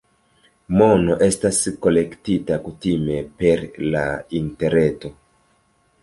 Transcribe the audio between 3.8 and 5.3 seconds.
la Interreto.